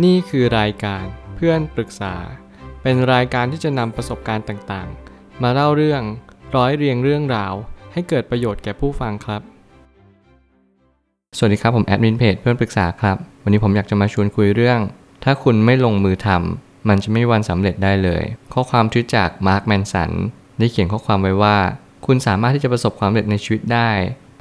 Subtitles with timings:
[0.00, 1.04] นี่คือรายการ
[1.36, 2.14] เพื่อนปรึกษา
[2.82, 6.02] เป็นรายการที่จะนำประสบการณ์ต่างๆ มาเล่าเรื่อง
[6.56, 7.54] ร้อยเรียงเรื่องราว
[7.92, 9.42] ให้เกิดประโยชน์แก่ผู้ฟังครับ
[11.36, 14.80] สวัสดีครับผมแอดมินเพจเพื่อนปรึกษาครับ วันนี้ผมอยากจะมาชวนคุยเรื่อง
[15.24, 20.10] ถ้าคุณไม่ลงมือทำมันจะไม่วันสำเร็จได้เลย ข้อความทวิตจากมาร์คแมนสัน
[20.58, 21.56] ได้เขียนข้อความไว้ว่า
[22.06, 23.90] คุณสามารถที่จะประสบความสำเร็จในชีวิตได้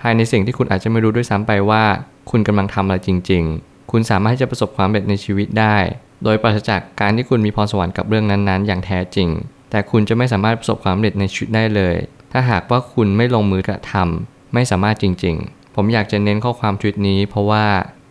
[0.00, 1.84] ภายในสิ่งที่คุณอาจจะไม่รู้ด้วยซ้ำไปว่า
[2.30, 5.76] คุณกำลังทำอะไรจริง ๆ คุณสามารถที่จะประสบความสำเร็จในชีวิตได้
[6.24, 9.28] โดยปราศจากการที่คุณมีพรสวรรค์กับเรื่องนั้นๆ อย่างแท้จริง
[9.70, 11.96] แต่คุณจะไม่สามารถประสบความสำเร็จในชีวิตได้เลย
[12.32, 17.64] ถ้าหากว่าคุณไม่ลงมือกระทำไม่สามารถจริง ๆ ผมอยากจะเน้นข้อความทวิตนี้ เพราะว่า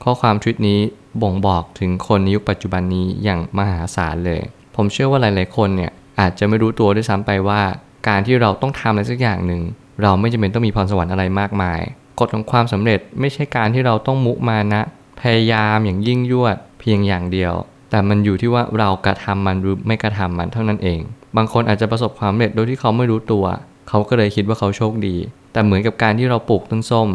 [0.03, 0.79] ข้อความทวิตนี้
[1.21, 4.41] บ่งบอกถึงคนในยุคปัจจุบันนี้อย่างมหาศาลเลย
[4.75, 7.61] ผมเชื่อว่าหลาย ๆ คนเนี่ยอาจจะไม่รู้ตัวด้วยซ้ำไปว่า
[8.07, 9.61] การที่เราต้องทำอะไรสักอย่างหนึ่ง
[10.02, 11.80] เราไม่จำเป็นต้องมีพรสวรรค์อะไรมากมาย
[12.19, 14.81] กฎของความสำเร็จไม่ใช่การที่เราต้องมุมานะ
[15.21, 17.53] พยายามอย่างยิ่งยวดเพียงอย่างเดียว
[17.89, 20.99] แต่มันอยู่ที่ว่าเรากระทำมันหรือไม่กระทำมันเท่านั้นเอง
[21.38, 23.45] บางคนอาจจะประสบความสำเร็จโดยที่เขาไม่รู้ตัว
[23.89, 25.16] เขาก็เลยคิดว่าเขาโชคดี
[25.53, 27.07] แต่เหมือนกับการที่เราปลูกต้นส้ม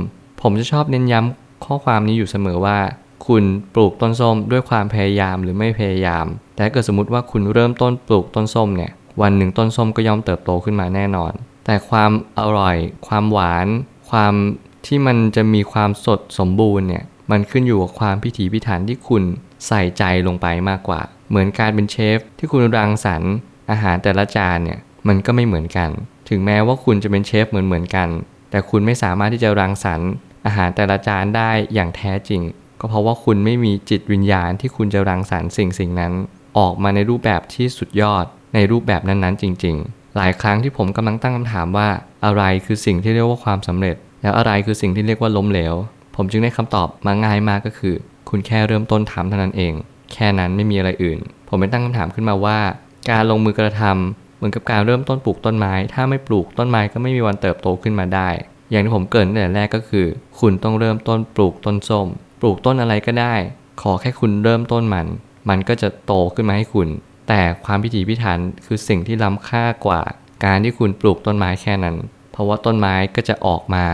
[0.42, 2.78] ผมจะชอบเน้นย้ำข้อความนี้อยู่เสมอว่า
[3.26, 8.92] คุณปลูกต้นส้มด้วยความพยายามหรือไม่พยายาม แต่ถ้าเกิดสมมติว่าคุณเริ่มต้นปลูกต้นส้มเนี่ย
[9.22, 11.32] วันหนึ่งต้นส้มก็ย่อมเติบโตขึ้นมาแน่นอน
[11.66, 12.76] แต่ความอร่อย
[13.06, 13.66] ความหวาน
[14.10, 14.34] ความ
[14.86, 19.22] ที่มันจะมีความสดสมบูรณ์เนี่ย มันขึ้นอยู่กับความพิถีพิถันที่คุณ
[19.66, 23.32] ใส่ใจลงไปมากกว่า เหมือนการเป็นเชฟ ที่คุณรังสรรค์
[23.70, 25.90] อาหารแต่ละจานเนี่ยมันก็ไม่เหมือนกัน
[26.28, 28.08] ถึงแม้ว่าคุณจะเป็นเชฟเหมือนเหมือนกัน
[28.50, 30.10] แต่คุณไม่สามารถที่จะรังสรรค์
[30.46, 32.42] อาหารแต่ละจานได้อย่างแท้จริง
[32.80, 36.12] ก็เพราะว่าคุณไม่มีจิตวิญญาณที่คุณจะรังสรรค์สิ่งสิ่งนั้น
[36.58, 41.88] ออกมาในรูปแบบที่สุดยอดในรูปแบบนั้นๆ จริง ๆ หลายครั้งที่ผมกำลังตั้งคำถามว่า
[42.24, 45.74] อะไรคือสิ่งที่เรียกว่าความสำเร็จ แล้วอะไรคือสิ่งที่เรียกว่าล้มเหลว
[46.16, 47.94] ผมจึงได้คำตอบมาง่ายมากก็คือ
[48.28, 49.72] คุณแค่เริ่มต้นทำเท่านั้นเอง
[50.12, 52.58] แค่นั้นไม่มีอะไรอื่น ผมไปตั้งคำถามขึ้นมาว่า
[53.10, 58.28] การลงมือกระทำเหมือนกับการเริ่มต้นปลูกต้นไม้ ถ้าไม่ปลูกต้นไม้ก็ไม่มีวันเติบโตขึ้นมาได้
[58.70, 60.06] อย่างที่ผมเกริ่นตั้งแต่แรกก็คือ
[60.40, 62.06] คุณต้องเริ่มต้นปลูกต้นส้ม
[62.40, 63.34] ปลูกต้นอะไรก็ได้
[63.82, 65.06] ขอแค่คุณเริ่มต้นมัน
[65.48, 66.88] มันก็จะโตขึ้นมาให้คุณ
[67.28, 70.02] แต่ความพิถีพิถันคือสิ่งที่ล้ำค่ากว่า
[70.44, 71.96] การที่คุณปลูกต้นไม้แค่นั้น
[72.32, 73.84] เพราะว่าต้นไม้ก็จะออกมา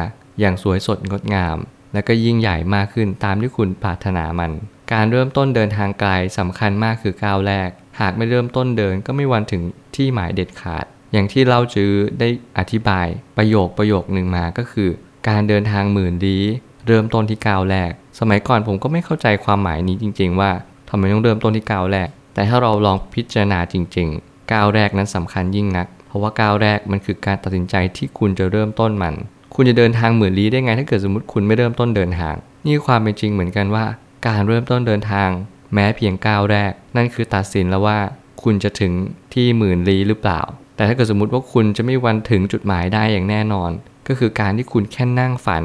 [0.41, 1.57] อย่างสวยสดงดงาม
[1.93, 4.53] และก็ยิ่งใหญ่มากขึ้นตามที่คุณปรารถนามัน
[4.93, 7.69] การเริ่มต้นเดินทางไกลสำคัญมากคือก้าวแรก
[8.01, 9.63] หากไม่เริ่มต้นเดินก็ไม่วันถึง
[9.97, 12.29] ที่หมายเด็ดขาด อย่างที่เล่าจื้อได้
[12.59, 13.07] อธิบาย
[13.37, 14.91] ประโยคประโยคหนึ่งมาก็คือ
[15.29, 16.45] การเดินทางหมื่นลี้
[16.87, 20.51] เริ่มต้นที่ก้าวแรก สมัยก่อนผมก็ไม่เข้าใจความหมายนี้จริง ๆ ว่า
[20.89, 29.15] ทำไมต้องเริ่มต้นที่ก้าวแรก แต่ถ้าเราลองพิจารณาจริง ๆ ก้าวแรกนั้นสำคัญยิ่งนัก เพราะว่าก้าวแรกมันคือการตัดสินใจที่คุณจะเริ่มต้นมัน
[29.63, 32.35] คุณจะเดินทางหมื่นลี้ได้ไง ถ้าเกิดสมมติคุณไม่เริ่มต้นเดินทาง
[32.67, 33.85] นี่ความเป็นจริงเหมือนกันว่า
[34.27, 35.29] การเริ่มต้นเดินทาง
[35.75, 37.99] แม้เพียงก้าวแรก นั่นคือตัดสินแล้วว่า
[38.43, 38.93] คุณจะถึง
[39.35, 40.41] ที่หมื่นลี้หรือเปล่า
[40.77, 43.71] แต่ถ้าเกิดสมมติว่าคุณจะไม่วันถึงจุดหมายได้อย่างแน่นอน
[44.09, 45.65] ก็คือการที่คุณแค่นั่งฝัน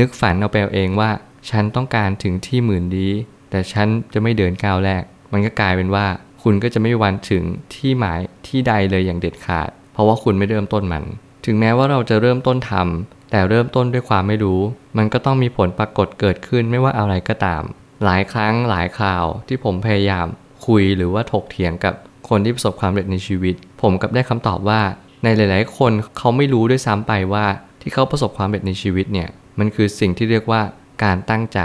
[0.00, 1.10] นึกฝันเอาไปเอาเองว่า
[1.50, 3.12] ฉันต้องการถึงที่หมื่นลี้
[3.50, 5.02] แต่ฉันจะไม่เดินก้าวแรก
[5.32, 6.06] มันก็กลายเป็นว่า
[6.42, 7.42] คุณก็จะไม่วันถึง
[7.74, 11.04] ที่หมายที่ใดเลยอย่างเด็ดขาด เพราะว่าคุณไม่เริ่มต้นมัน
[11.44, 14.60] ถึงแม้ว่าเราจะเริ่มต้นทำแต่เริ่มต้นด้วยความไม่รู้
[14.96, 17.62] มันก็ต้องมีผลปรากฏเกิดขึ้นไม่ว่าอะไรก็ตาม
[18.04, 20.26] หลายครั้งหลายคราวที่ผมพยายาม
[20.66, 21.94] คุยหรือว่าถกเถียงกับ
[22.28, 24.80] คนที่ประสบความสำเร็จในชีวิต ผมกับได้คำตอบว่า
[25.24, 27.46] ในหลาย ๆ คนเขาไม่รู้ด้วยซ้ำไปว่า
[27.80, 29.28] ที่เขาประสบความสำเร็จในชีวิตเนี่ย
[29.58, 30.62] มันคือสิ่งที่เรียกว่า
[31.04, 31.60] การตั้งใจ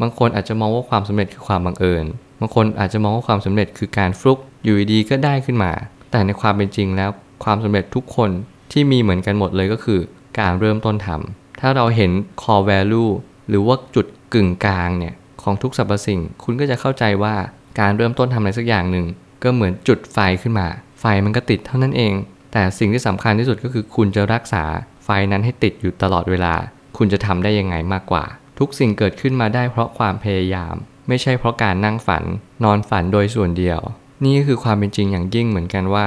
[0.00, 2.04] บางคนอาจจะมองว่าความสำเร็จคือความบังเอิญ
[2.40, 5.72] บางคนอาจจะมองว่าความสำเร็จคือการฟลุกอยู่ดีๆก็ได้ขึ้นมา
[6.10, 7.10] แต่ในความเป็นจริงแล้ว
[7.44, 8.30] ความสำเร็จทุกคน
[8.72, 10.00] ที่มีเหมือนกันหมดเลยก็คือ
[10.40, 12.10] การเริ่มต้นทำถ้าเราเห็น
[12.42, 13.12] core value
[13.48, 17.34] หรือว่าจุดกึ่งกลางเนี่ยของทุกสรรพสิ่ง คุณก็จะเข้าใจว่า
[17.80, 19.06] การเริ่มต้นทำอะไรสักอย่างหนึ่ง
[19.42, 20.66] ก็เหมือนจุดไฟขึ้นมา
[21.00, 22.14] ไฟมันก็ติดเท่านั้นเอง
[22.52, 24.64] แต่สิ่งที่สำคัญที่สุดก็คือ คุณจะรักษา
[25.04, 26.54] ไฟนั้นให้ติดอยู่ตลอดเวลา
[26.96, 28.24] คุณจะทำได้ยังไงมากกว่า
[28.58, 30.74] ทุกสิ่งเกิดขึ้นมาได้เพราะความพยายาม
[31.08, 32.24] ไม่ใช่เพราะการนั่งฝัน
[32.64, 33.80] นอนฝันโดยส่วนเดียว
[34.24, 36.06] นี่คือความเป็นจริงอย่างยิ่งเหมือนกันว่า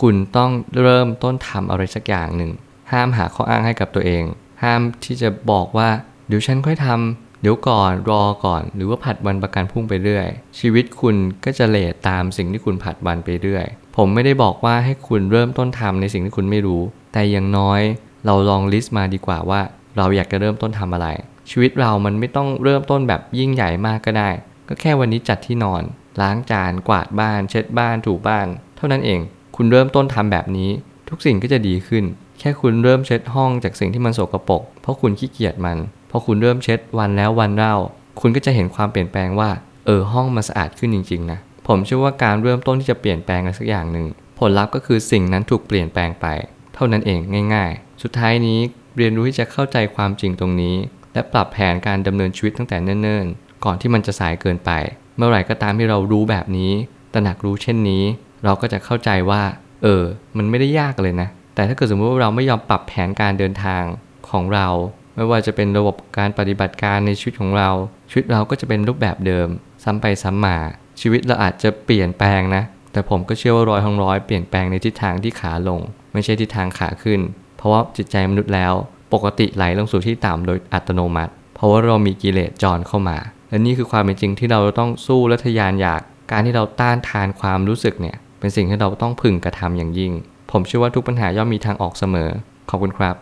[0.00, 0.50] คุณต้อง
[0.82, 2.50] เริ่มต้นทำอะไรสักอย่างหนึ่ง
[2.92, 4.24] ห้ามหาข้ออ้างให้กับตัวเอง
[4.62, 5.88] ห้ามที่จะบอกว่า
[6.28, 10.26] เดี๋ยวฉันค่อยทำเดี๋ยวก่อนรอก่อน หรือว่าผัดวันประกันพรุ่งไปเรื่อย
[10.58, 16.82] ชีวิตคุณก็จะเลทตามสิ่งที่คุณผัดวันไปเรื่อย ผมไม่ได้บอกว่าให้คุณเริ่มต้นทำในสิ่งที่คุณไม่รู้
[17.12, 17.80] แต่อย่างน้อย
[18.26, 19.60] เราลองลิสต์มาดีกว่าว่า
[19.96, 21.08] เราอยากจะเริ่มต้นทำอะไร
[21.50, 24.30] ชีวิตเรามันไม่ต้องเริ่มต้นแบบยิ่งใหญ่มากก็ได้
[24.68, 25.82] ก็แค่วันนี้จัดที่นอน
[26.20, 29.20] ล้างจานกวาดบ้าน เช็ดบ้านถูบ้าน เท่านั้นเอง
[29.54, 30.70] คุณเริ่มต้นทำแบบนี้
[31.08, 32.04] ทุกสิ่งก็จะดีขึ้น
[32.38, 35.78] แค่คุณเริ่มเช็ดห้องจากสิ่งที่มันโสกปรกเพราะคุณขี้เกียจมัน
[36.10, 37.74] พอคุณเริ่มเช็ดวันแล้ววันเล่า
[38.20, 39.50] คุณก็จะเห็นความเปลี่ยนแปลงว่า
[39.86, 44.06] เออห้องมันสะอาดขึ้นจริงๆนะผมเชื่อว่าการเริ่มต้นที่จะเปลี่ยนแปลงอะไรสักอย่างหนึ่ง
[44.38, 46.26] ผลลัพธ์ก็คือสิ่งนั้นถูกเปลี่ยนแปลงไป
[46.74, 47.20] เท่านั้นเอง
[47.54, 48.58] ง่าย ๆ สุดท้ายนี้
[48.96, 50.76] เรียนรู้ที่จะเข้าใจความจริงตรงนี้
[51.12, 54.70] และปรับแผนการดำเนินชีวิตตั้งแต่เนิ่นๆ ก่อนที่มันจะสายเกินไป
[55.16, 56.72] เมื่อไหร่ก็ตามที่เรารู้แบบนี้
[57.14, 58.04] ตระหนักรู้เช่นนี้
[58.44, 59.42] เราก็จะเข้าใจว่า
[59.82, 60.02] เออ
[60.36, 63.82] มันไม่ได้ยากเลยนะ แต่ถ้าเกิดสมมติว่าเราไม่ยอมปรับแผนการเดินทาง
[64.30, 64.68] ของเรา
[65.16, 67.70] ไม่ว่าจะเป็นระบบการปฏิบัติการในชีวิตของเรา
[68.10, 69.48] ชีวิตเราก็จะเป็นรูปแบบเดิม
[69.84, 70.56] ซ้ำไปซ้ำมา
[71.00, 72.62] ชีวิตเราอาจจะเปลี่ยนแปลงนะ
[72.92, 75.80] แต่ผมก็เชื่อว่าร้อยของร้อยเปลี่ยนแปลงในทิศทางที่ขาลง
[76.12, 77.20] ไม่ใช่ทิศทางขาขึ้น
[77.56, 78.74] เพราะว่าจิตใจมนุษย์แล้ว
[79.14, 83.18] ปกติไหลลงสู่ที่ต่ำโดยอัตโนมัติ เพราะว่าเรามีกิเลสจรเข้ามา
[83.48, 86.00] และนี่คือความเป็นจริงที่เราต้องสู้และทยานอยาก
[86.30, 90.12] การที่เราต้านทานความรู้สึกเนี่ยเป็นสิ่งที่เราต้องพึงกระทำอย่างยิ่ง
[90.50, 92.30] ผมเชื่อว่าทุกปัญหาย่อมมีทางออกเสมอ
[92.70, 93.16] ขอบคุณครับ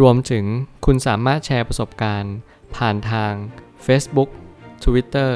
[0.00, 0.44] รวมถึง
[0.86, 2.34] คุณสามารถแชร์ประสบการณ์
[2.76, 3.32] ผ่านทาง
[3.86, 4.30] Facebook
[4.84, 5.32] Twitter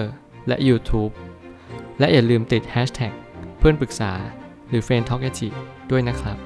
[0.49, 1.13] และ YouTube
[1.99, 3.13] และอย่าลืมติด Hashtag
[3.59, 4.13] เพื่อนปรึกษา
[4.69, 5.23] หรือ f r ร e n d t a l k
[5.91, 6.37] ด้วยนะครับ